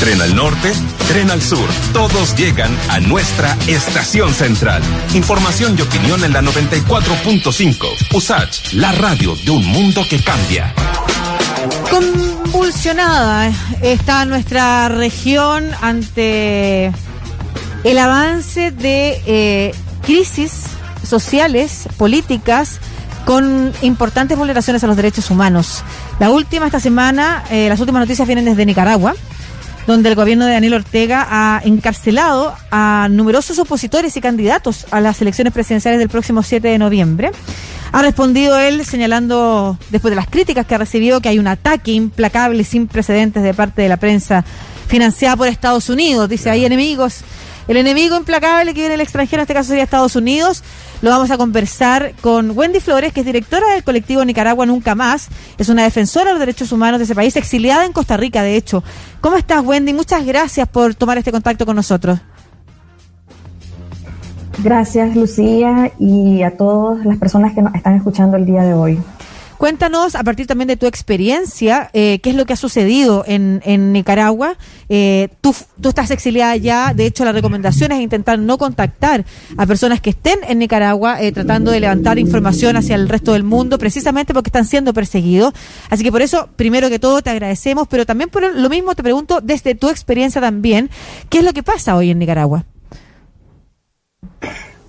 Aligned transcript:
Tren 0.00 0.18
al 0.22 0.34
norte, 0.34 0.72
tren 1.08 1.30
al 1.30 1.42
sur, 1.42 1.68
todos 1.92 2.34
llegan 2.34 2.74
a 2.88 3.00
nuestra 3.00 3.54
estación 3.66 4.32
central. 4.32 4.82
Información 5.12 5.76
y 5.78 5.82
opinión 5.82 6.24
en 6.24 6.32
la 6.32 6.40
94.5. 6.40 8.16
USACH, 8.16 8.72
la 8.72 8.92
radio 8.92 9.36
de 9.36 9.50
un 9.50 9.66
mundo 9.66 10.02
que 10.08 10.18
cambia. 10.24 10.72
Convulsionada 11.90 13.52
está 13.82 14.24
nuestra 14.24 14.88
región 14.88 15.70
ante 15.82 16.90
el 17.84 17.98
avance 17.98 18.70
de 18.70 19.20
eh, 19.26 19.74
crisis 20.00 20.62
sociales, 21.06 21.90
políticas, 21.98 22.80
con 23.26 23.70
importantes 23.82 24.38
vulneraciones 24.38 24.82
a 24.82 24.86
los 24.86 24.96
derechos 24.96 25.30
humanos. 25.30 25.84
La 26.18 26.30
última 26.30 26.64
esta 26.64 26.80
semana, 26.80 27.44
eh, 27.50 27.68
las 27.68 27.80
últimas 27.80 28.00
noticias 28.00 28.26
vienen 28.26 28.46
desde 28.46 28.64
Nicaragua, 28.64 29.14
donde 29.86 30.08
el 30.08 30.14
gobierno 30.14 30.46
de 30.46 30.52
Daniel 30.52 30.74
Ortega 30.74 31.26
ha 31.30 31.60
encarcelado 31.64 32.54
a 32.70 33.08
numerosos 33.10 33.58
opositores 33.58 34.16
y 34.16 34.20
candidatos 34.20 34.86
a 34.90 35.00
las 35.00 35.20
elecciones 35.20 35.52
presidenciales 35.52 35.98
del 35.98 36.08
próximo 36.08 36.42
7 36.42 36.68
de 36.68 36.78
noviembre. 36.78 37.30
Ha 37.92 38.02
respondido 38.02 38.58
él 38.58 38.84
señalando, 38.84 39.76
después 39.90 40.10
de 40.12 40.16
las 40.16 40.28
críticas 40.28 40.64
que 40.66 40.74
ha 40.76 40.78
recibido, 40.78 41.20
que 41.20 41.28
hay 41.28 41.38
un 41.38 41.48
ataque 41.48 41.92
implacable 41.92 42.62
sin 42.64 42.86
precedentes 42.86 43.42
de 43.42 43.52
parte 43.52 43.82
de 43.82 43.88
la 43.88 43.96
prensa 43.96 44.44
financiada 44.86 45.36
por 45.36 45.48
Estados 45.48 45.88
Unidos. 45.88 46.28
Dice, 46.28 46.50
hay 46.50 46.64
enemigos 46.64 47.22
el 47.70 47.76
enemigo 47.76 48.16
implacable 48.16 48.74
que 48.74 48.80
viene 48.80 48.90
del 48.90 49.00
extranjero, 49.00 49.40
en 49.40 49.44
este 49.44 49.54
caso 49.54 49.68
sería 49.68 49.84
Estados 49.84 50.16
Unidos. 50.16 50.64
Lo 51.02 51.10
vamos 51.10 51.30
a 51.30 51.38
conversar 51.38 52.14
con 52.20 52.50
Wendy 52.58 52.80
Flores, 52.80 53.12
que 53.12 53.20
es 53.20 53.26
directora 53.26 53.74
del 53.74 53.84
colectivo 53.84 54.24
Nicaragua 54.24 54.66
Nunca 54.66 54.96
Más. 54.96 55.28
Es 55.56 55.68
una 55.68 55.84
defensora 55.84 56.26
de 56.26 56.32
los 56.32 56.40
derechos 56.40 56.72
humanos 56.72 56.98
de 56.98 57.04
ese 57.04 57.14
país, 57.14 57.36
exiliada 57.36 57.84
en 57.84 57.92
Costa 57.92 58.16
Rica, 58.16 58.42
de 58.42 58.56
hecho. 58.56 58.82
¿Cómo 59.20 59.36
estás, 59.36 59.64
Wendy? 59.64 59.92
Muchas 59.92 60.26
gracias 60.26 60.66
por 60.66 60.96
tomar 60.96 61.18
este 61.18 61.30
contacto 61.30 61.64
con 61.64 61.76
nosotros. 61.76 62.18
Gracias, 64.64 65.14
Lucía, 65.14 65.92
y 66.00 66.42
a 66.42 66.56
todas 66.56 67.06
las 67.06 67.18
personas 67.18 67.54
que 67.54 67.62
nos 67.62 67.72
están 67.76 67.94
escuchando 67.94 68.36
el 68.36 68.46
día 68.46 68.62
de 68.62 68.74
hoy. 68.74 68.98
Cuéntanos, 69.60 70.14
a 70.14 70.24
partir 70.24 70.46
también 70.46 70.68
de 70.68 70.78
tu 70.78 70.86
experiencia, 70.86 71.90
eh, 71.92 72.20
qué 72.22 72.30
es 72.30 72.34
lo 72.34 72.46
que 72.46 72.54
ha 72.54 72.56
sucedido 72.56 73.24
en, 73.26 73.92
Nicaragua. 73.92 74.56
Eh, 74.88 75.28
tú, 75.42 75.54
tú 75.78 75.90
estás 75.90 76.10
exiliada 76.10 76.56
ya, 76.56 76.94
de 76.94 77.04
hecho 77.04 77.26
la 77.26 77.32
recomendación 77.32 77.92
es 77.92 78.00
intentar 78.00 78.38
no 78.38 78.56
contactar 78.56 79.26
a 79.58 79.66
personas 79.66 80.00
que 80.00 80.08
estén 80.08 80.38
en 80.48 80.60
Nicaragua 80.60 81.20
eh, 81.20 81.30
tratando 81.30 81.72
de 81.72 81.80
levantar 81.80 82.18
información 82.18 82.78
hacia 82.78 82.94
el 82.94 83.06
resto 83.06 83.34
del 83.34 83.42
mundo, 83.42 83.76
precisamente 83.76 84.32
porque 84.32 84.48
están 84.48 84.64
siendo 84.64 84.94
perseguidos. 84.94 85.52
Así 85.90 86.04
que 86.04 86.10
por 86.10 86.22
eso, 86.22 86.48
primero 86.56 86.88
que 86.88 86.98
todo, 86.98 87.20
te 87.20 87.28
agradecemos, 87.28 87.86
pero 87.86 88.06
también 88.06 88.30
por 88.30 88.42
lo 88.42 88.68
mismo 88.70 88.94
te 88.94 89.02
pregunto, 89.02 89.42
desde 89.42 89.74
tu 89.74 89.90
experiencia 89.90 90.40
también, 90.40 90.88
¿qué 91.28 91.40
es 91.40 91.44
lo 91.44 91.52
que 91.52 91.62
pasa 91.62 91.96
hoy 91.96 92.08
en 92.08 92.18
Nicaragua? 92.18 92.64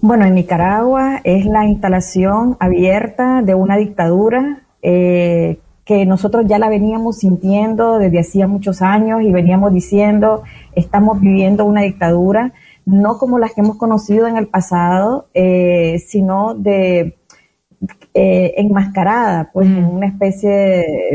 Bueno, 0.04 0.26
en 0.26 0.34
Nicaragua 0.34 1.22
es 1.24 1.46
la 1.46 1.66
instalación 1.66 2.58
abierta 2.60 3.44
de 3.44 3.54
una 3.54 3.78
dictadura 3.78 4.64
eh, 4.82 5.60
que 5.86 6.08
nosotros 6.08 6.46
ya 6.48 6.58
la 6.58 6.70
veníamos 6.70 7.20
sintiendo 7.20 8.00
desde 8.00 8.20
hacía 8.20 8.48
muchos 8.48 8.82
años 8.82 9.22
y 9.22 9.32
veníamos 9.32 9.72
diciendo, 9.72 10.42
estamos 10.74 11.22
viviendo 11.22 11.66
una 11.66 11.82
dictadura, 11.82 12.52
no 12.84 13.20
como 13.20 13.38
las 13.38 13.54
que 13.54 13.62
hemos 13.62 13.78
conocido 13.78 14.26
en 14.26 14.38
el 14.38 14.48
pasado, 14.48 15.28
eh, 15.36 16.02
sino 16.08 16.56
de 16.56 17.16
eh, 18.16 18.54
enmascarada, 18.58 19.52
pues 19.54 19.68
en 19.68 19.86
una 19.86 20.08
especie 20.08 20.50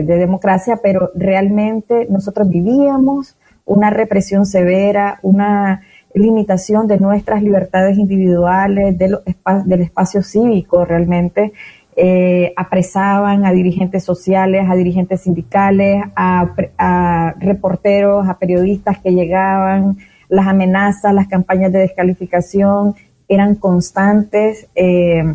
de 0.04 0.16
democracia, 0.16 0.78
pero 0.80 1.10
realmente 1.16 2.06
nosotros 2.08 2.48
vivíamos 2.48 3.36
una 3.64 3.90
represión 3.90 4.46
severa, 4.46 5.18
una 5.22 5.82
limitación 6.16 6.86
de 6.86 6.98
nuestras 6.98 7.42
libertades 7.42 7.98
individuales, 7.98 8.98
de 8.98 9.18
del 9.64 9.80
espacio 9.82 10.22
cívico 10.22 10.84
realmente. 10.84 11.52
Eh, 11.98 12.52
apresaban 12.56 13.46
a 13.46 13.52
dirigentes 13.52 14.04
sociales, 14.04 14.66
a 14.68 14.74
dirigentes 14.74 15.22
sindicales, 15.22 16.04
a, 16.14 17.34
reporteros, 17.38 18.28
a 18.28 18.38
periodistas 18.38 18.98
que 18.98 19.12
llegaban, 19.12 19.96
las 20.28 20.46
amenazas, 20.46 21.14
las 21.14 21.28
campañas 21.28 21.72
de 21.72 21.78
descalificación 21.78 22.94
eran 23.28 23.54
constantes 23.54 24.68
eh, 24.74 25.34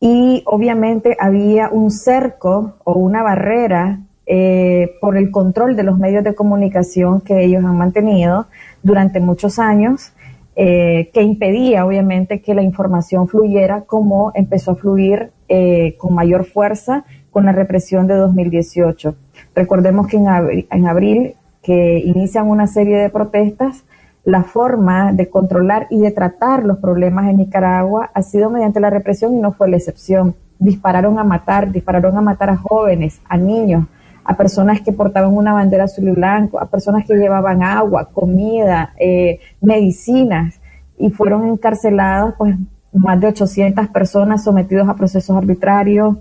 y 0.00 0.42
obviamente 0.46 1.16
había 1.18 1.68
un 1.68 1.90
cerco 1.90 2.76
o 2.84 2.92
una 2.92 3.22
barrera 3.22 3.98
eh, 4.30 4.92
por 5.00 5.16
el 5.16 5.30
control 5.30 5.74
de 5.74 5.84
los 5.84 5.98
medios 5.98 6.22
de 6.22 6.34
comunicación 6.34 7.22
que 7.22 7.44
ellos 7.44 7.64
han 7.64 7.78
mantenido 7.78 8.46
durante 8.82 9.20
muchos 9.20 9.58
años, 9.58 10.12
eh, 10.60 11.10
que 11.14 11.22
impedía 11.22 11.86
obviamente 11.86 12.40
que 12.42 12.52
la 12.52 12.62
información 12.62 13.28
fluyera 13.28 13.82
como 13.82 14.32
empezó 14.34 14.72
a 14.72 14.74
fluir 14.74 15.30
eh, 15.48 15.94
con 15.98 16.14
mayor 16.14 16.46
fuerza 16.46 17.04
con 17.30 17.44
la 17.44 17.52
represión 17.52 18.08
de 18.08 18.16
2018. 18.16 19.14
Recordemos 19.54 20.08
que 20.08 20.16
en 20.16 20.26
en 20.68 20.88
abril 20.88 21.34
que 21.62 22.00
inician 22.04 22.48
una 22.48 22.66
serie 22.66 22.96
de 22.96 23.08
protestas, 23.08 23.84
la 24.24 24.42
forma 24.42 25.12
de 25.12 25.30
controlar 25.30 25.86
y 25.90 26.00
de 26.00 26.10
tratar 26.10 26.64
los 26.64 26.78
problemas 26.78 27.30
en 27.30 27.36
Nicaragua 27.36 28.10
ha 28.12 28.22
sido 28.22 28.50
mediante 28.50 28.80
la 28.80 28.90
represión 28.90 29.34
y 29.34 29.38
no 29.38 29.52
fue 29.52 29.70
la 29.70 29.76
excepción. 29.76 30.34
Dispararon 30.58 31.20
a 31.20 31.24
matar, 31.24 31.70
dispararon 31.70 32.16
a 32.16 32.20
matar 32.20 32.50
a 32.50 32.56
jóvenes, 32.56 33.20
a 33.28 33.36
niños, 33.36 33.84
a 34.28 34.36
personas 34.36 34.82
que 34.82 34.92
portaban 34.92 35.34
una 35.34 35.54
bandera 35.54 35.84
azul 35.84 36.06
y 36.06 36.10
blanco, 36.10 36.60
a 36.60 36.66
personas 36.66 37.06
que 37.06 37.14
llevaban 37.14 37.62
agua, 37.62 38.10
comida, 38.12 38.92
eh, 38.98 39.40
medicinas 39.62 40.60
y 40.98 41.08
fueron 41.08 41.48
encarcelados 41.48 42.34
pues 42.36 42.54
más 42.92 43.18
de 43.18 43.28
800 43.28 43.88
personas 43.88 44.44
sometidos 44.44 44.86
a 44.86 44.96
procesos 44.96 45.34
arbitrarios, 45.34 46.18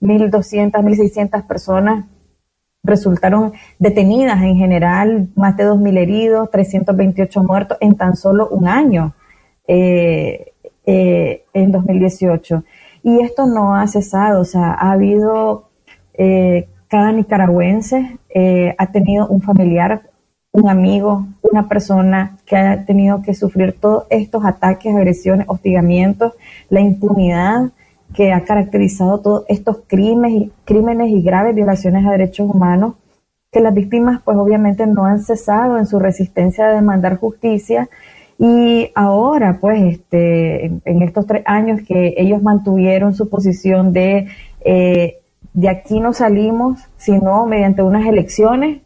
1.200, 0.00 0.72
1.600 0.72 1.46
personas 1.46 2.06
resultaron 2.82 3.52
detenidas 3.78 4.42
en 4.42 4.56
general, 4.56 5.28
más 5.36 5.54
de 5.58 5.68
2.000 5.68 5.98
heridos, 5.98 6.50
328 6.50 7.42
muertos 7.42 7.76
en 7.82 7.94
tan 7.94 8.16
solo 8.16 8.48
un 8.48 8.68
año, 8.68 9.12
eh, 9.68 10.54
eh, 10.86 11.44
en 11.52 11.72
2018. 11.72 12.64
Y 13.02 13.20
esto 13.20 13.44
no 13.44 13.74
ha 13.74 13.86
cesado, 13.86 14.40
o 14.40 14.44
sea, 14.46 14.72
ha 14.72 14.92
habido 14.92 15.68
cada 16.90 17.12
nicaragüense 17.12 18.18
eh, 18.34 18.74
ha 18.76 18.86
tenido 18.90 19.28
un 19.28 19.40
familiar, 19.40 20.02
un 20.50 20.68
amigo, 20.68 21.24
una 21.40 21.68
persona 21.68 22.36
que 22.44 22.56
ha 22.56 22.84
tenido 22.84 23.22
que 23.22 23.32
sufrir 23.32 23.76
todos 23.80 24.06
estos 24.10 24.44
ataques, 24.44 24.94
agresiones, 24.94 25.46
hostigamientos, 25.48 26.32
la 26.68 26.80
impunidad 26.80 27.70
que 28.12 28.32
ha 28.32 28.42
caracterizado 28.42 29.20
todos 29.20 29.44
estos 29.46 29.82
crímenes, 29.86 30.50
crímenes 30.64 31.10
y 31.10 31.22
graves 31.22 31.54
violaciones 31.54 32.04
a 32.04 32.10
derechos 32.10 32.50
humanos, 32.52 32.94
que 33.52 33.60
las 33.60 33.72
víctimas 33.72 34.20
pues 34.24 34.36
obviamente 34.36 34.84
no 34.88 35.04
han 35.04 35.20
cesado 35.20 35.78
en 35.78 35.86
su 35.86 36.00
resistencia 36.00 36.66
a 36.66 36.72
demandar 36.72 37.18
justicia. 37.18 37.88
Y 38.36 38.90
ahora 38.96 39.58
pues 39.60 39.80
este, 39.94 40.64
en, 40.64 41.02
estos 41.02 41.24
tres 41.26 41.44
años 41.46 41.82
que 41.86 42.14
ellos 42.16 42.42
mantuvieron 42.42 43.14
su 43.14 43.28
posición 43.28 43.92
de 43.92 44.26
eh, 44.64 45.19
de 45.52 45.68
aquí 45.68 46.00
no 46.00 46.12
salimos 46.12 46.80
sino 46.96 47.46
mediante 47.46 47.82
unas 47.82 48.06
elecciones, 48.06 48.82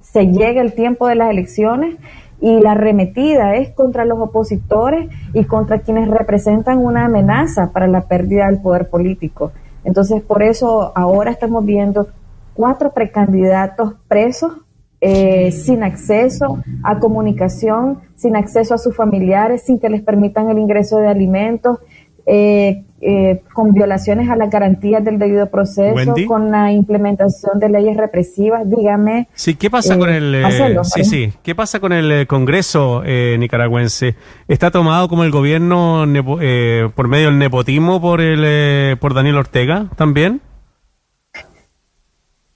se 0.00 0.26
llega 0.26 0.60
el 0.60 0.74
tiempo 0.74 1.08
de 1.08 1.16
las 1.16 1.30
elecciones 1.30 1.96
y 2.40 2.60
la 2.60 2.72
arremetida 2.72 3.56
es 3.56 3.70
contra 3.70 4.04
los 4.04 4.18
opositores 4.18 5.08
y 5.32 5.44
contra 5.44 5.80
quienes 5.80 6.08
representan 6.08 6.78
una 6.78 7.06
amenaza 7.06 7.72
para 7.72 7.86
la 7.86 8.02
pérdida 8.02 8.46
del 8.46 8.60
poder 8.60 8.88
político. 8.90 9.52
Entonces, 9.82 10.22
por 10.22 10.42
eso 10.42 10.92
ahora 10.94 11.30
estamos 11.30 11.64
viendo 11.64 12.08
cuatro 12.54 12.92
precandidatos 12.92 13.94
presos 14.08 14.52
eh, 15.00 15.52
sin 15.52 15.82
acceso 15.82 16.58
a 16.82 16.98
comunicación, 16.98 18.00
sin 18.16 18.36
acceso 18.36 18.74
a 18.74 18.78
sus 18.78 18.96
familiares, 18.96 19.62
sin 19.66 19.78
que 19.78 19.90
les 19.90 20.02
permitan 20.02 20.48
el 20.48 20.58
ingreso 20.58 20.98
de 20.98 21.08
alimentos, 21.08 21.78
eh, 22.24 22.84
eh, 23.06 23.42
con 23.52 23.72
violaciones 23.72 24.30
a 24.30 24.36
las 24.36 24.48
garantías 24.48 25.04
del 25.04 25.18
debido 25.18 25.50
proceso, 25.50 26.14
con 26.26 26.50
la 26.50 26.72
implementación 26.72 27.58
de 27.58 27.68
leyes 27.68 27.98
represivas. 27.98 28.62
Dígame. 28.66 29.28
Sí, 29.34 29.56
¿qué 29.56 29.68
pasa 29.68 29.98
con 29.98 30.08
el 30.08 30.34
eh, 30.34 30.78
sí, 30.84 31.04
sí, 31.04 31.32
qué 31.42 31.54
pasa 31.54 31.80
con 31.80 31.92
el 31.92 32.26
Congreso 32.26 33.02
nicaragüense? 33.04 34.14
¿Está 34.48 34.70
tomado 34.70 35.08
como 35.08 35.24
el 35.24 35.30
gobierno 35.30 36.04
por 36.94 37.08
medio 37.08 37.26
del 37.26 37.38
nepotismo 37.38 38.00
por 38.00 38.22
el 38.22 38.96
por 38.98 39.12
Daniel 39.12 39.36
Ortega 39.36 39.86
también? 39.96 40.40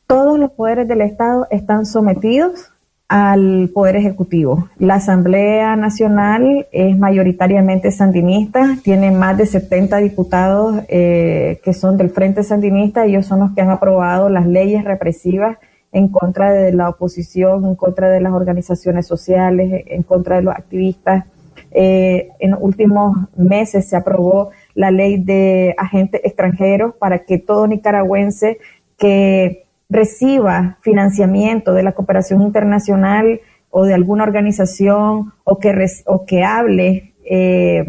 Todos 0.07 0.39
los 0.39 0.53
poderes 0.53 0.89
del 0.89 1.03
Estado 1.03 1.47
están 1.51 1.85
sometidos 1.85 2.71
al 3.09 3.71
Poder 3.73 3.97
Ejecutivo. 3.97 4.69
La 4.79 4.97
Asamblea 4.97 5.77
Nacional 5.77 6.67
es 6.71 6.97
mayoritariamente 6.99 7.91
sandinista, 7.91 8.77
tiene 8.83 9.11
más 9.11 9.39
de 9.39 9.47
70 9.47 9.97
diputados 9.99 10.83
eh, 10.89 11.59
que 11.65 11.73
son 11.73 11.97
del 11.97 12.11
Frente 12.11 12.43
Sandinista, 12.43 13.07
ellos 13.07 13.25
son 13.25 13.41
los 13.41 13.53
que 13.53 13.63
han 13.63 13.71
aprobado 13.71 14.29
las 14.29 14.47
leyes 14.47 14.85
represivas 14.85 15.57
en 15.91 16.09
contra 16.09 16.53
de 16.53 16.73
la 16.75 16.91
oposición, 16.91 17.65
en 17.65 17.75
contra 17.77 18.11
de 18.11 18.21
las 18.21 18.35
organizaciones 18.35 19.07
sociales, 19.07 19.85
en 19.87 20.03
contra 20.03 20.37
de 20.37 20.43
los 20.43 20.55
activistas. 20.55 21.25
Eh, 21.71 22.29
en 22.41 22.53
los 22.53 22.61
últimos 22.63 23.17
meses 23.37 23.89
se 23.89 23.97
aprobó 23.97 24.51
la 24.75 24.91
ley 24.91 25.23
de 25.23 25.75
agentes 25.79 26.21
extranjeros 26.25 26.95
para 26.95 27.21
que 27.21 27.39
todo 27.39 27.67
nicaragüense 27.67 28.59
que 28.99 29.68
reciba 29.89 30.79
financiamiento 30.83 31.73
de 31.73 31.83
la 31.83 31.93
cooperación 31.93 32.43
internacional 32.43 33.41
o 33.71 33.85
de 33.85 33.95
alguna 33.95 34.25
organización 34.25 35.33
o 35.45 35.59
que, 35.59 35.75
o 36.07 36.25
que 36.25 36.45
hable 36.45 37.15
eh, 37.25 37.87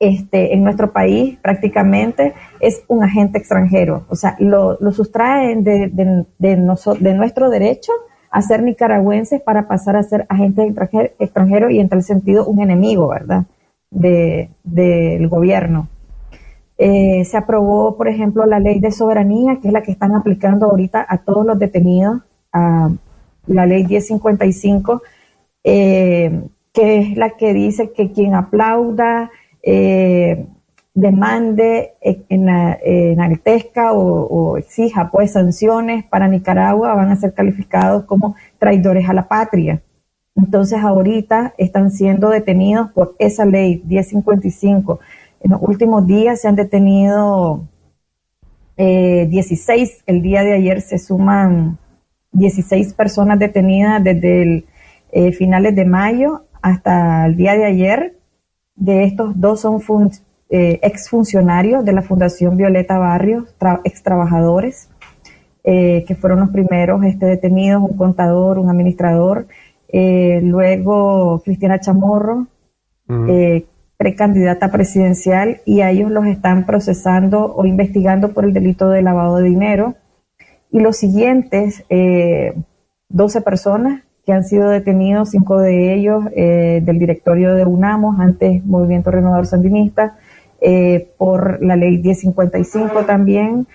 este, 0.00 0.54
en 0.54 0.62
nuestro 0.62 0.92
país 0.92 1.38
prácticamente 1.42 2.34
es 2.60 2.84
un 2.88 3.02
agente 3.02 3.38
extranjero. 3.38 4.06
O 4.08 4.16
sea, 4.16 4.36
lo, 4.38 4.78
lo 4.80 4.92
sustraen 4.92 5.64
de, 5.64 5.88
de, 5.88 6.24
de, 6.38 6.56
de, 7.00 7.14
nuestro 7.14 7.50
derecho 7.50 7.92
a 8.30 8.42
ser 8.42 8.62
nicaragüenses 8.62 9.40
para 9.42 9.66
pasar 9.66 9.96
a 9.96 10.02
ser 10.02 10.26
agentes 10.28 10.72
extranjeros 11.18 11.72
y 11.72 11.80
en 11.80 11.88
tal 11.88 12.02
sentido 12.02 12.46
un 12.46 12.60
enemigo, 12.60 13.08
¿verdad? 13.08 13.46
del 13.90 15.28
gobierno. 15.28 15.88
Eh, 16.78 17.24
se 17.24 17.36
aprobó, 17.36 17.96
por 17.96 18.06
ejemplo, 18.06 18.46
la 18.46 18.60
ley 18.60 18.78
de 18.78 18.92
soberanía, 18.92 19.58
que 19.60 19.66
es 19.68 19.74
la 19.74 19.82
que 19.82 19.90
están 19.90 20.14
aplicando 20.14 20.66
ahorita 20.66 21.04
a 21.08 21.18
todos 21.18 21.44
los 21.44 21.58
detenidos, 21.58 22.20
a 22.52 22.88
la 23.46 23.66
ley 23.66 23.84
1055, 23.84 25.02
eh, 25.64 26.40
que 26.72 26.98
es 26.98 27.16
la 27.16 27.30
que 27.30 27.52
dice 27.52 27.90
que 27.90 28.12
quien 28.12 28.34
aplauda, 28.34 29.30
eh, 29.62 30.46
demande, 30.94 31.94
enaltezca 32.00 33.92
o, 33.92 34.26
o, 34.26 34.56
exija 34.56 35.10
pues 35.10 35.32
sanciones 35.32 36.04
para 36.04 36.28
Nicaragua 36.28 36.94
van 36.94 37.10
a 37.10 37.16
ser 37.16 37.34
calificados 37.34 38.04
como 38.04 38.36
traidores 38.58 39.08
a 39.08 39.14
la 39.14 39.28
patria. 39.28 39.80
Entonces 40.36 40.80
ahorita 40.80 41.54
están 41.58 41.90
siendo 41.90 42.30
detenidos 42.30 42.90
por 42.92 43.16
esa 43.18 43.44
ley 43.44 43.82
1055. 43.86 45.00
En 45.40 45.52
los 45.52 45.62
últimos 45.62 46.06
días 46.06 46.40
se 46.40 46.48
han 46.48 46.56
detenido 46.56 47.66
16, 48.76 49.90
eh, 49.90 50.02
el 50.06 50.22
día 50.22 50.42
de 50.42 50.54
ayer 50.54 50.80
se 50.80 50.98
suman 50.98 51.78
16 52.32 52.94
personas 52.94 53.38
detenidas 53.38 54.02
desde 54.02 54.42
el, 54.42 54.66
eh, 55.10 55.32
finales 55.32 55.74
de 55.74 55.84
mayo 55.84 56.42
hasta 56.60 57.26
el 57.26 57.36
día 57.36 57.54
de 57.54 57.64
ayer 57.64 58.14
de 58.78 59.04
estos 59.04 59.38
dos 59.40 59.60
son 59.60 59.80
eh, 60.50 60.78
exfuncionarios 60.82 61.84
de 61.84 61.92
la 61.92 62.02
Fundación 62.02 62.56
Violeta 62.56 62.96
Barrios, 62.98 63.44
ex 63.84 64.02
trabajadores, 64.02 64.88
eh, 65.64 66.04
que 66.06 66.14
fueron 66.14 66.40
los 66.40 66.50
primeros 66.50 67.04
este, 67.04 67.26
detenidos, 67.26 67.82
un 67.82 67.96
contador, 67.96 68.58
un 68.58 68.70
administrador. 68.70 69.46
Eh, 69.88 70.40
luego 70.42 71.42
Cristiana 71.44 71.80
Chamorro, 71.80 72.46
precandidata 73.98 74.70
presidencial, 74.70 75.60
y 75.66 75.82
a 75.82 75.90
ellos 75.90 76.10
los 76.10 76.26
están 76.26 76.64
procesando 76.64 77.54
o 77.54 77.66
investigando 77.66 78.32
por 78.32 78.46
el 78.46 78.54
delito 78.54 78.88
de 78.88 79.02
lavado 79.02 79.36
de 79.36 79.48
dinero. 79.48 79.94
Y 80.70 80.80
los 80.80 80.96
siguientes, 80.96 81.84
12 83.10 83.40
personas 83.42 84.02
que 84.28 84.34
han 84.34 84.44
sido 84.44 84.68
detenidos, 84.68 85.30
cinco 85.30 85.58
de 85.58 85.94
ellos 85.94 86.22
eh, 86.36 86.82
del 86.84 86.98
directorio 86.98 87.54
de 87.54 87.64
UNAMOS, 87.64 88.20
antes 88.20 88.62
Movimiento 88.62 89.10
Renovador 89.10 89.46
Sandinista, 89.46 90.18
eh, 90.60 91.08
por 91.16 91.62
la 91.64 91.76
ley 91.76 91.96
1055 91.96 93.06
también. 93.06 93.66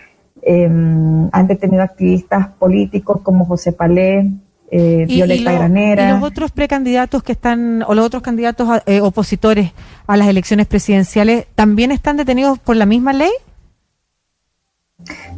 Em, 0.44 1.28
han 1.32 1.48
detenido 1.48 1.82
activistas 1.82 2.50
políticos 2.60 3.22
como 3.24 3.46
José 3.46 3.72
Palé, 3.72 4.30
eh, 4.74 5.06
Violeta 5.08 5.52
Granera. 5.52 6.10
¿Y 6.10 6.12
los 6.14 6.24
otros 6.24 6.52
precandidatos 6.52 7.24
que 7.24 7.32
están, 7.32 7.84
o 7.84 7.94
los 7.94 8.06
otros 8.06 8.24
candidatos 8.24 8.68
opositores 9.02 9.72
a 10.08 10.18
las 10.18 10.28
elecciones 10.28 10.68
presidenciales, 10.68 11.46
también 11.56 11.92
están 11.92 12.18
detenidos 12.18 12.60
por 12.60 12.76
la 12.76 12.86
misma 12.86 13.14
ley? 13.14 13.32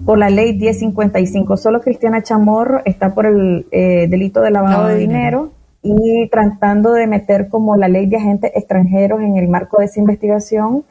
por 0.06 0.18
la 0.18 0.30
ley 0.30 0.58
1055. 0.58 1.58
Solo 1.58 1.82
Cristiana 1.82 2.24
Chamorro 2.24 2.82
está 2.86 3.14
por 3.14 3.26
el 3.26 3.66
eh, 3.72 4.08
delito 4.10 4.42
de 4.42 4.52
lavado 4.52 4.88
de 4.88 4.98
dinero 4.98 5.52
y 5.82 6.28
tratando 6.30 6.94
de 6.94 7.08
meter 7.08 7.48
como 7.50 7.76
la 7.76 7.88
ley 7.88 8.08
de 8.08 8.18
agentes 8.18 8.52
extranjeros 8.56 9.22
en 9.22 9.38
el 9.38 9.48
marco 9.48 9.78
de 9.80 9.86
esa 9.86 10.00
investigación. 10.00 10.84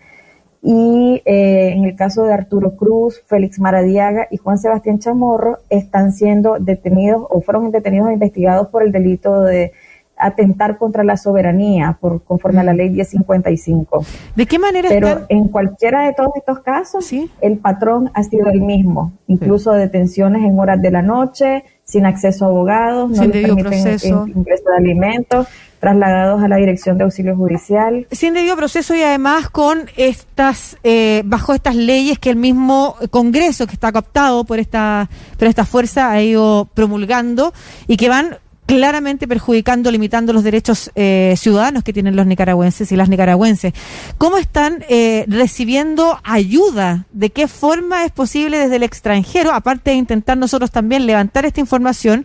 Y 0.66 1.20
eh, 1.26 1.74
en 1.76 1.84
el 1.84 1.94
caso 1.94 2.24
de 2.24 2.32
Arturo 2.32 2.74
Cruz, 2.74 3.22
Félix 3.26 3.58
Maradiaga 3.58 4.28
y 4.30 4.38
Juan 4.38 4.56
Sebastián 4.56 4.98
Chamorro 4.98 5.58
están 5.68 6.12
siendo 6.12 6.56
detenidos 6.58 7.26
o 7.28 7.42
fueron 7.42 7.70
detenidos 7.70 8.08
e 8.08 8.14
investigados 8.14 8.68
por 8.68 8.82
el 8.82 8.90
delito 8.90 9.42
de 9.42 9.72
atentar 10.16 10.78
contra 10.78 11.04
la 11.04 11.16
soberanía 11.16 11.98
por 12.00 12.22
conforme 12.22 12.60
a 12.60 12.64
la 12.64 12.72
ley 12.72 12.88
1055. 12.88 14.04
¿De 14.34 14.46
qué 14.46 14.58
manera? 14.58 14.88
Pero 14.88 15.26
en 15.28 15.48
cualquiera 15.48 16.06
de 16.06 16.14
todos 16.14 16.30
estos 16.36 16.60
casos, 16.60 17.12
el 17.40 17.58
patrón 17.58 18.10
ha 18.14 18.22
sido 18.22 18.48
el 18.48 18.60
mismo, 18.60 19.12
incluso 19.26 19.72
detenciones 19.72 20.44
en 20.44 20.58
horas 20.58 20.80
de 20.80 20.90
la 20.90 21.02
noche, 21.02 21.64
sin 21.84 22.06
acceso 22.06 22.46
a 22.46 22.48
abogados, 22.48 23.10
no 23.10 23.24
les 23.24 23.46
permiten 23.46 23.64
proceso. 23.64 24.26
ingreso 24.26 24.64
de 24.70 24.76
alimentos, 24.76 25.48
trasladados 25.84 26.42
a 26.42 26.48
la 26.48 26.56
dirección 26.56 26.96
de 26.96 27.04
auxilio 27.04 27.36
judicial. 27.36 28.06
Sin 28.10 28.32
debido 28.32 28.56
proceso 28.56 28.94
y 28.94 29.02
además 29.02 29.50
con 29.50 29.90
estas, 29.98 30.78
eh, 30.82 31.20
bajo 31.26 31.52
estas 31.52 31.76
leyes 31.76 32.18
que 32.18 32.30
el 32.30 32.36
mismo 32.36 32.96
Congreso 33.10 33.66
que 33.66 33.74
está 33.74 33.92
cooptado 33.92 34.44
por 34.44 34.58
esta, 34.58 35.10
por 35.38 35.46
esta 35.46 35.66
fuerza 35.66 36.10
ha 36.10 36.22
ido 36.22 36.66
promulgando 36.72 37.52
y 37.86 37.98
que 37.98 38.08
van 38.08 38.38
claramente 38.64 39.28
perjudicando, 39.28 39.90
limitando 39.90 40.32
los 40.32 40.42
derechos 40.42 40.90
eh, 40.94 41.34
ciudadanos 41.36 41.84
que 41.84 41.92
tienen 41.92 42.16
los 42.16 42.26
nicaragüenses 42.26 42.90
y 42.90 42.96
las 42.96 43.10
nicaragüenses. 43.10 43.74
¿Cómo 44.16 44.38
están 44.38 44.86
eh, 44.88 45.26
recibiendo 45.28 46.18
ayuda? 46.24 47.04
¿De 47.12 47.28
qué 47.28 47.46
forma 47.46 48.06
es 48.06 48.12
posible 48.12 48.58
desde 48.58 48.76
el 48.76 48.82
extranjero, 48.82 49.52
aparte 49.52 49.90
de 49.90 49.96
intentar 49.96 50.38
nosotros 50.38 50.70
también 50.70 51.04
levantar 51.04 51.44
esta 51.44 51.60
información? 51.60 52.24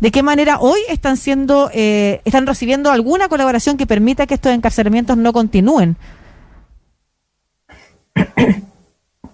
¿De 0.00 0.10
qué 0.10 0.22
manera 0.22 0.58
hoy 0.60 0.80
están 0.88 1.16
siendo, 1.16 1.70
eh, 1.72 2.20
están 2.24 2.46
recibiendo 2.46 2.90
alguna 2.90 3.28
colaboración 3.28 3.76
que 3.76 3.86
permita 3.86 4.26
que 4.26 4.34
estos 4.34 4.52
encarcelamientos 4.52 5.16
no 5.16 5.32
continúen? 5.32 5.96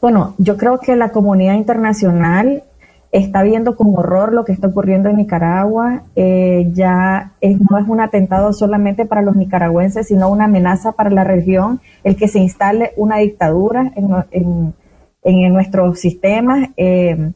Bueno, 0.01 0.35
yo 0.39 0.57
creo 0.57 0.81
que 0.81 0.97
la 0.97 1.11
comunidad 1.11 1.55
internacional 1.55 2.65
está 3.13 3.45
viendo 3.45 3.77
con 3.77 3.97
horror 3.97 4.33
lo 4.33 4.45
que 4.45 4.51
está 4.51 4.67
ocurriendo 4.67 5.09
en 5.09 5.15
Nicaragua. 5.15 6.03
Eh, 6.17 6.73
ya 6.73 7.35
no 7.41 7.79
es 7.79 7.87
un 7.87 8.01
atentado 8.01 8.53
solamente 8.53 9.05
para 9.05 9.23
los 9.23 9.37
nicaragüenses, 9.37 10.09
sino 10.09 10.29
una 10.29 10.47
amenaza 10.47 10.91
para 10.91 11.09
la 11.11 11.23
región, 11.23 11.81
el 12.03 12.17
que 12.17 12.27
se 12.27 12.41
instale 12.41 12.91
una 12.97 13.19
dictadura 13.19 13.93
en, 13.95 14.11
en, 14.33 14.75
en 15.23 15.53
nuestros 15.53 16.01
sistemas. 16.01 16.71
Eh, 16.77 17.33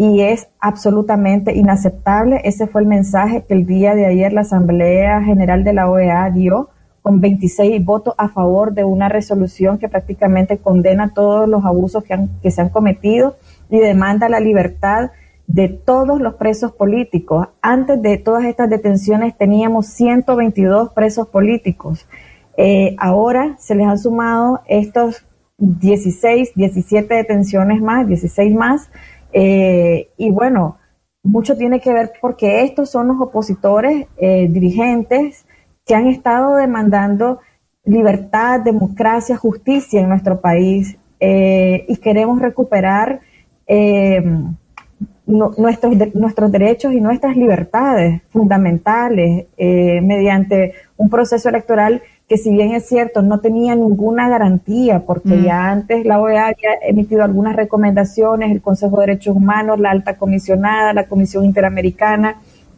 y 0.00 0.22
es 0.22 0.48
absolutamente 0.60 1.54
inaceptable. 1.54 2.40
Ese 2.44 2.66
fue 2.66 2.80
el 2.80 2.86
mensaje 2.86 3.44
que 3.46 3.52
el 3.52 3.66
día 3.66 3.94
de 3.94 4.06
ayer 4.06 4.32
la 4.32 4.40
Asamblea 4.40 5.22
General 5.22 5.62
de 5.62 5.74
la 5.74 5.90
OEA 5.90 6.30
dio 6.30 6.70
con 7.02 7.20
26 7.20 7.84
votos 7.84 8.14
a 8.16 8.30
favor 8.30 8.72
de 8.72 8.82
una 8.82 9.10
resolución 9.10 9.76
que 9.76 9.90
prácticamente 9.90 10.56
condena 10.56 11.12
todos 11.12 11.46
los 11.46 11.66
abusos 11.66 12.02
que, 12.02 12.14
han, 12.14 12.30
que 12.40 12.50
se 12.50 12.62
han 12.62 12.70
cometido 12.70 13.36
y 13.68 13.76
demanda 13.76 14.30
la 14.30 14.40
libertad 14.40 15.10
de 15.46 15.68
todos 15.68 16.18
los 16.18 16.36
presos 16.36 16.72
políticos. 16.72 17.48
Antes 17.60 18.00
de 18.00 18.16
todas 18.16 18.44
estas 18.44 18.70
detenciones 18.70 19.36
teníamos 19.36 19.88
122 19.88 20.94
presos 20.94 21.28
políticos. 21.28 22.06
Eh, 22.56 22.96
ahora 22.98 23.54
se 23.58 23.74
les 23.74 23.86
han 23.86 23.98
sumado 23.98 24.62
estos 24.66 25.26
16, 25.58 26.52
17 26.54 27.12
detenciones 27.12 27.82
más, 27.82 28.08
16 28.08 28.54
más. 28.54 28.88
Eh, 29.32 30.10
y 30.16 30.30
bueno, 30.30 30.78
mucho 31.22 31.56
tiene 31.56 31.80
que 31.80 31.92
ver 31.92 32.12
porque 32.20 32.62
estos 32.62 32.90
son 32.90 33.08
los 33.08 33.20
opositores 33.20 34.06
eh, 34.16 34.48
dirigentes 34.48 35.44
que 35.84 35.94
han 35.94 36.06
estado 36.06 36.56
demandando 36.56 37.40
libertad, 37.84 38.60
democracia, 38.60 39.36
justicia 39.36 40.00
en 40.00 40.08
nuestro 40.08 40.40
país 40.40 40.96
y 41.22 41.96
queremos 41.98 42.40
recuperar 42.40 43.20
eh, 43.66 44.22
nuestros, 45.30 45.94
nuestros 46.14 46.50
derechos 46.50 46.92
y 46.92 47.00
nuestras 47.00 47.36
libertades 47.36 48.22
fundamentales 48.30 49.46
eh, 49.56 50.00
mediante 50.00 50.74
un 50.96 51.08
proceso 51.08 51.48
electoral 51.48 52.02
que 52.30 52.38
si 52.38 52.52
bien 52.52 52.70
es 52.74 52.86
cierto 52.86 53.22
no 53.22 53.40
tenía 53.40 53.74
ninguna 53.74 54.28
garantía 54.28 55.00
porque 55.00 55.30
mm. 55.30 55.42
ya 55.42 55.68
antes 55.72 56.06
la 56.06 56.20
OEA 56.20 56.46
había 56.46 56.70
emitido 56.88 57.24
algunas 57.24 57.56
recomendaciones, 57.56 58.52
el 58.52 58.62
Consejo 58.62 59.00
de 59.00 59.08
Derechos 59.08 59.34
Humanos, 59.34 59.80
la 59.80 59.90
alta 59.90 60.16
comisionada, 60.16 60.92
la 60.92 61.08
Comisión 61.08 61.44
Interamericana, 61.44 62.36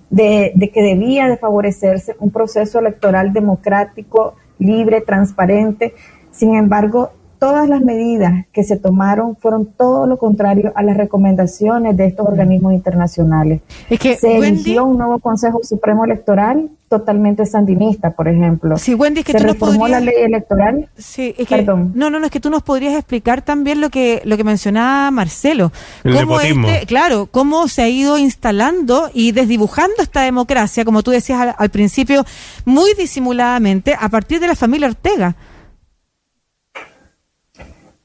de, 0.09 0.53
de 0.55 0.71
que 0.71 0.83
debía 0.83 1.29
de 1.29 1.37
favorecerse 1.37 2.17
un 2.19 2.31
proceso 2.31 2.79
electoral 2.79 3.35
democrático, 3.35 4.37
libre, 4.59 5.03
transparente. 5.03 5.93
Sin 6.31 6.55
embargo, 6.55 7.11
todas 7.39 7.69
las 7.69 7.83
medidas 7.83 8.47
que 8.55 8.65
se 8.65 8.79
tomaron 8.79 9.37
fueron 9.37 9.67
todo 9.67 10.07
lo 10.07 10.17
contrario 10.17 10.73
a 10.75 10.83
las 10.83 10.97
recomendaciones 10.97 11.95
de 11.99 12.07
estos 12.07 12.27
organismos 12.27 12.73
internacionales. 12.73 13.61
Es 13.91 13.99
que 13.99 14.17
se 14.17 14.35
eligió 14.39 14.87
un 14.87 14.97
nuevo 14.97 15.19
Consejo 15.19 15.61
Supremo 15.63 16.07
Electoral 16.07 16.71
totalmente 16.93 17.47
sandinista, 17.47 18.11
por 18.11 18.29
ejemplo. 18.29 18.77
Sí, 18.77 18.93
Wendy, 18.93 19.25
que 19.25 19.33
se 19.33 19.39
tú 19.39 19.45
reformó 19.45 19.89
la 19.89 19.99
ley 19.99 20.15
electoral. 20.19 20.91
Sí, 20.99 21.35
es 21.39 21.49
que, 21.49 21.57
Perdón. 21.57 21.93
no, 21.95 22.11
no, 22.11 22.21
no, 22.21 22.27
es 22.27 22.31
que 22.31 22.39
tú 22.39 22.51
nos 22.51 22.63
podrías 22.63 22.93
explicar 22.93 23.41
también 23.41 23.81
lo 23.81 23.89
que 23.89 24.21
lo 24.27 24.37
que 24.37 24.45
mencionaba 24.45 25.11
Marcelo. 25.11 25.73
El 26.05 26.15
cómo 26.15 26.39
este, 26.39 26.85
claro, 26.85 27.29
cómo 27.31 27.67
se 27.69 27.81
ha 27.81 27.89
ido 27.89 28.19
instalando 28.19 29.09
y 29.15 29.33
desdibujando 29.33 30.03
esta 30.03 30.21
democracia, 30.21 30.85
como 30.85 31.03
tú 31.03 31.13
decías 31.13 31.55
al 31.57 31.71
principio, 31.71 32.27
muy 32.67 32.91
disimuladamente 32.93 33.97
a 33.99 34.11
partir 34.11 34.39
de 34.39 34.49
la 34.49 34.55
familia 34.55 34.89
Ortega. 34.89 35.35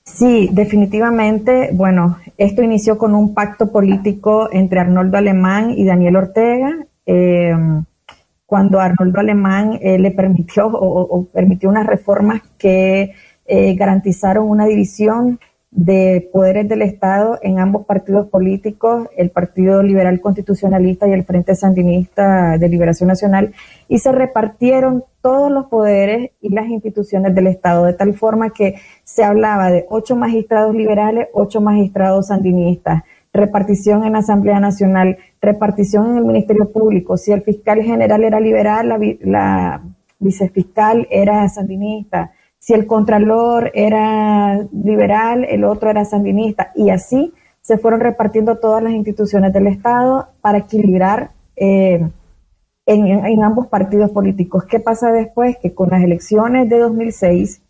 Sí, 0.06 0.50
definitivamente. 0.54 1.72
Bueno, 1.74 2.20
esto 2.38 2.64
inició 2.64 2.98
con 2.98 3.16
un 3.16 3.34
pacto 3.34 3.70
político 3.70 4.48
entre 4.50 4.80
Arnoldo 4.80 5.18
Alemán 5.18 5.72
y 5.72 5.84
Daniel 5.84 6.16
Ortega. 6.16 6.78
Eh, 7.06 7.54
cuando 8.48 8.80
Arnoldo 8.80 9.20
Alemán 9.20 9.78
eh, 9.82 10.00
le 10.00 10.10
permitió 10.12 10.68
o, 10.68 11.26
permitió 11.26 11.70
unas 11.70 11.86
reformas 11.86 12.42
que 12.58 13.12
eh, 13.46 13.76
garantizaron 13.76 14.50
una 14.50 14.66
división 14.66 15.40
de 15.70 16.30
poderes 16.32 16.68
del 16.70 16.82
Estado 16.82 17.40
en 17.42 17.60
ambos 17.60 17.86
partidos 17.86 18.28
políticos, 18.30 19.10
el 19.18 19.32
Partido 19.32 19.84
Liberal 19.84 20.22
Constitucionalista 20.22 21.08
y 21.08 21.12
el 21.12 21.26
Frente 21.26 21.56
Sandinista 21.56 22.58
de 22.58 22.70
Liberación 22.70 23.10
Nacional, 23.10 23.54
y 23.90 24.00
se 24.00 24.14
repartieron 24.14 25.04
todos 25.22 25.52
los 25.52 25.66
poderes 25.66 26.32
y 26.40 26.50
las 26.50 26.68
instituciones 26.68 27.36
del 27.36 27.48
Estado, 27.48 27.84
de 27.84 27.94
tal 27.94 28.14
forma 28.14 28.52
que 28.52 28.76
se 29.04 29.26
hablaba 29.26 29.70
de 29.70 29.86
ocho 29.90 30.16
magistrados 30.16 30.74
liberales, 30.74 31.28
ocho 31.34 31.60
magistrados 31.60 32.28
sandinistas, 32.28 33.04
repartición 33.34 34.04
en 34.04 34.14
la 34.14 34.20
Asamblea 34.20 34.60
Nacional, 34.60 35.18
repartición 35.42 36.10
en 36.12 36.18
el 36.18 36.26
Ministerio 36.26 36.72
Público. 36.72 37.18
Si 37.18 37.32
el 37.32 37.42
fiscal 37.42 37.82
general 37.82 38.24
era 38.24 38.40
liberal, 38.40 38.90
la, 38.90 39.00
la 39.22 39.82
vicefiscal 40.20 41.08
era 41.10 41.48
sandinista. 41.50 42.32
Si 42.60 42.74
el 42.74 42.88
contralor 42.88 43.72
era 43.74 44.60
liberal, 44.72 45.46
el 45.46 45.64
otro 45.64 45.90
era 45.90 46.06
sandinista. 46.06 46.72
Y 46.76 46.90
así 46.90 47.34
se 47.62 47.78
fueron 47.78 48.00
repartiendo 48.00 48.58
todas 48.58 48.82
las 48.82 48.94
instituciones 48.94 49.54
del 49.54 49.68
Estado 49.68 50.28
para 50.42 50.60
equilibrar 50.60 51.32
eh, 51.56 52.08
en, 52.86 53.08
en, 53.08 53.44
ambos 53.44 53.68
partidos 53.68 54.12
políticos. 54.12 54.64
¿Qué 54.66 54.80
pasa 54.80 55.12
después? 55.12 55.58
Que 55.58 55.74
con 55.74 55.90
las 55.90 56.02
elecciones 56.02 56.70
de 56.70 56.80
2006 56.80 57.62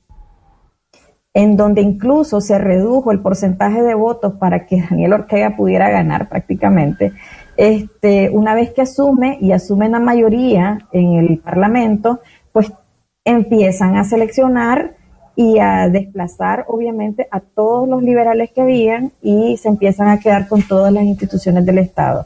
en 1.37 1.55
donde 1.55 1.81
incluso 1.81 2.41
se 2.41 2.57
redujo 2.57 3.11
el 3.11 3.19
porcentaje 3.19 3.83
de 3.83 3.93
votos 3.93 4.33
para 4.39 4.65
que 4.65 4.81
Daniel 4.89 5.13
Ortega 5.13 5.55
pudiera 5.55 5.87
ganar 5.87 6.29
prácticamente, 6.29 7.13
este, 7.55 8.31
una 8.31 8.55
vez 8.55 8.73
que 8.73 8.81
asume 8.81 9.37
y 9.39 9.51
asume 9.51 9.87
la 9.87 9.99
mayoría 9.99 10.79
en 10.91 11.13
el 11.13 11.37
Parlamento, 11.37 12.21
pues 12.51 12.73
empiezan 13.23 13.97
a 13.97 14.03
seleccionar 14.03 14.95
y 15.35 15.59
a 15.59 15.89
desplazar 15.89 16.65
obviamente 16.69 17.27
a 17.29 17.39
todos 17.39 17.87
los 17.87 18.01
liberales 18.01 18.49
que 18.49 18.61
habían 18.61 19.11
y 19.21 19.57
se 19.57 19.69
empiezan 19.69 20.07
a 20.07 20.19
quedar 20.19 20.47
con 20.47 20.63
todas 20.63 20.91
las 20.91 21.03
instituciones 21.03 21.63
del 21.67 21.77
Estado, 21.77 22.25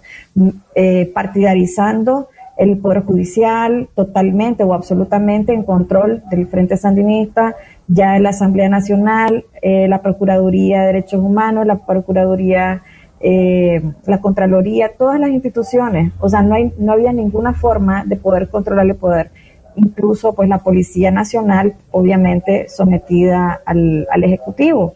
eh, 0.73 1.11
partidarizando 1.13 2.29
el 2.61 2.77
Poder 2.77 3.03
Judicial 3.03 3.89
totalmente 3.95 4.63
o 4.63 4.75
absolutamente 4.75 5.51
en 5.51 5.63
control 5.63 6.21
del 6.29 6.45
Frente 6.45 6.77
Sandinista, 6.77 7.55
ya 7.87 8.19
la 8.19 8.29
Asamblea 8.29 8.69
Nacional, 8.69 9.45
eh, 9.63 9.87
la 9.87 10.03
Procuraduría 10.03 10.81
de 10.81 10.87
Derechos 10.87 11.21
Humanos, 11.21 11.65
la 11.65 11.77
Procuraduría, 11.77 12.83
eh, 13.19 13.81
la 14.05 14.21
Contraloría, 14.21 14.91
todas 14.95 15.19
las 15.19 15.31
instituciones. 15.31 16.13
O 16.19 16.29
sea, 16.29 16.43
no, 16.43 16.53
hay, 16.53 16.71
no 16.77 16.91
había 16.91 17.11
ninguna 17.11 17.53
forma 17.53 18.05
de 18.05 18.15
poder 18.15 18.47
controlar 18.47 18.85
el 18.85 18.95
poder. 18.95 19.31
Incluso 19.75 20.35
pues 20.35 20.47
la 20.47 20.59
Policía 20.59 21.09
Nacional, 21.09 21.73
obviamente 21.89 22.69
sometida 22.69 23.59
al, 23.65 24.07
al 24.11 24.23
Ejecutivo. 24.23 24.93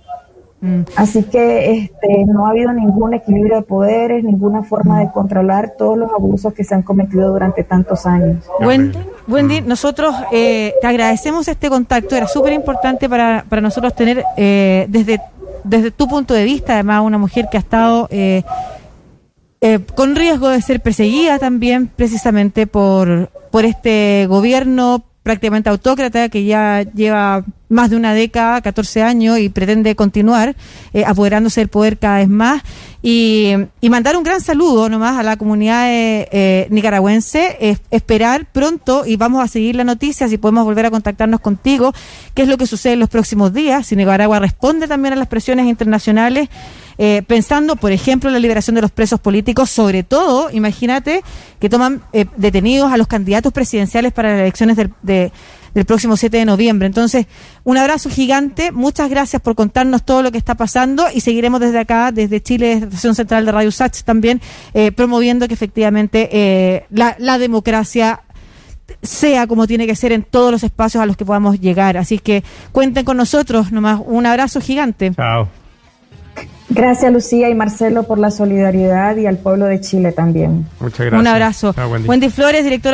Mm. 0.66 0.82
Así 0.96 1.22
que 1.24 1.72
este, 1.74 2.26
no 2.26 2.48
ha 2.48 2.50
habido 2.50 2.74
ningún 2.74 3.14
equilibrio 3.14 3.58
de 3.58 3.62
poderes, 3.62 4.24
ninguna 4.24 4.64
forma 4.64 5.00
de 5.00 5.12
controlar 5.12 5.74
todos 5.78 5.96
los 5.96 6.12
abusos 6.12 6.54
que 6.54 6.64
se 6.64 6.74
han 6.74 6.82
cometido 6.82 7.32
durante 7.32 7.64
tantos 7.64 8.08
años. 8.08 8.44
Wendy, 8.60 8.98
Wendy 9.28 9.62
nosotros 9.62 10.16
eh, 10.32 10.74
te 10.82 10.88
agradecemos 10.88 11.48
este 11.48 11.70
contacto, 11.70 12.16
era 12.16 12.28
súper 12.28 12.54
importante 12.54 13.08
para, 13.08 13.46
para 13.48 13.62
nosotros 13.62 13.94
tener 13.94 14.24
eh, 14.38 14.88
desde, 14.90 15.22
desde 15.64 15.92
tu 15.92 16.08
punto 16.08 16.34
de 16.34 16.46
vista, 16.46 16.74
además 16.74 17.04
una 17.04 17.18
mujer 17.18 17.48
que 17.52 17.58
ha 17.58 17.62
estado... 17.62 18.08
Eh, 18.12 18.44
con 19.96 20.16
riesgo 20.16 20.50
de 20.50 20.62
ser 20.62 20.80
perseguida 20.80 21.40
también 21.40 21.88
precisamente 21.88 22.68
por, 22.68 23.32
por 23.50 23.66
este 23.66 24.28
gobierno 24.28 25.04
prácticamente 25.24 25.70
autócrata 25.70 26.30
que 26.30 26.46
ya 26.46 26.84
lleva 26.84 27.44
más 27.70 27.90
de 27.90 27.96
una 27.96 28.14
década, 28.14 28.62
14 28.62 29.02
años 29.02 29.40
y 29.40 29.50
pretende 29.50 29.96
continuar 29.96 30.56
eh, 30.94 31.04
apoderándose 31.06 31.62
del 31.62 31.70
poder 31.70 31.98
cada 31.98 32.18
vez 32.18 32.30
más 32.30 32.62
y, 33.02 33.54
mandar 33.90 34.18
un 34.18 34.24
gran 34.24 34.42
saludo 34.42 34.90
nomás 34.90 35.18
a 35.18 35.24
la 35.24 35.38
comunidad 35.38 35.86
eh, 35.88 36.68
nicaragüense, 36.70 37.78
esperar 37.92 38.46
pronto 38.52 39.06
y 39.06 39.16
vamos 39.16 39.44
a 39.44 39.48
seguir 39.48 39.76
la 39.76 39.84
noticia 39.84 40.28
si 40.28 40.38
podemos 40.38 40.66
volver 40.66 40.88
a 40.88 40.92
contactarnos 40.92 41.40
contigo, 41.40 41.94
qué 42.34 42.42
es 42.42 42.48
lo 42.48 42.58
que 42.58 42.68
sucede 42.68 42.94
en 42.94 43.00
los 43.00 43.10
próximos 43.10 43.54
días, 43.54 43.88
si 43.88 43.96
Nicaragua 43.96 44.40
responde 44.40 44.88
también 44.88 45.14
a 45.14 45.18
las 45.18 45.28
presiones 45.28 45.68
internacionales. 45.68 46.50
Eh, 46.98 47.24
pensando, 47.28 47.76
por 47.76 47.92
ejemplo, 47.92 48.30
en 48.30 48.34
la 48.34 48.40
liberación 48.40 48.76
de 48.76 48.82
los 48.82 48.92
presos 48.92 49.20
políticos, 49.20 49.70
sobre 49.70 50.04
todo, 50.04 50.50
imagínate 50.52 51.24
que 51.60 51.70
toman 51.70 52.02
eh, 52.14 52.26
detenidos 52.38 52.92
a 52.92 52.98
los 52.98 53.08
candidatos 53.08 53.52
presidenciales 53.52 54.14
para 54.14 54.32
las 54.32 54.40
elecciones 54.40 54.78
del, 54.78 55.32
del 55.76 55.86
próximo 55.86 56.18
7 56.18 56.38
de 56.38 56.46
noviembre. 56.46 56.88
Entonces, 56.88 57.28
un 57.64 57.78
abrazo 57.78 58.10
gigante, 58.10 58.72
muchas 58.72 59.08
gracias 59.12 59.40
por 59.40 59.54
contarnos 59.54 60.04
todo 60.04 60.24
lo 60.24 60.32
que 60.32 60.40
está 60.40 60.56
pasando 60.56 61.06
y 61.14 61.22
seguiremos 61.22 61.60
desde 61.60 61.78
acá, 61.78 62.12
desde 62.12 62.42
Chile, 62.42 62.68
desde 62.70 62.80
la 62.80 62.86
Estación 62.88 63.14
Central 63.14 63.46
de 63.46 63.52
Radio 63.52 63.72
Sachs 63.72 64.04
también, 64.04 64.42
eh, 64.74 64.92
promoviendo 64.92 65.48
que 65.48 65.54
efectivamente 65.54 66.88
la, 66.90 67.16
la 67.20 67.38
democracia 67.38 68.22
sea 69.02 69.48
como 69.48 69.68
tiene 69.68 69.88
que 69.88 69.96
ser 69.96 70.12
en 70.12 70.24
todos 70.24 70.52
los 70.52 70.64
espacios 70.64 71.02
a 71.02 71.06
los 71.06 71.18
que 71.18 71.26
podamos 71.26 71.60
llegar. 71.60 71.98
Así 71.98 72.20
que 72.20 72.44
cuenten 72.72 73.06
con 73.06 73.18
nosotros, 73.18 73.72
nomás 73.72 74.02
un 74.04 74.26
abrazo 74.26 74.62
gigante. 74.62 75.12
Chao. 75.14 75.48
Gracias 76.68 77.14
Lucía 77.14 77.50
y 77.50 77.56
Marcelo 77.56 78.04
por 78.04 78.18
la 78.18 78.32
solidaridad 78.32 79.16
y 79.18 79.28
al 79.28 79.38
pueblo 79.38 79.66
de 79.66 79.80
Chile 79.82 80.12
también. 80.12 80.66
Muchas 80.80 81.06
gracias. 81.06 81.22
Un 81.22 81.28
abrazo. 81.28 81.76
Wendy. 82.08 82.30
Flores, 82.30 82.64
directora 82.64 82.94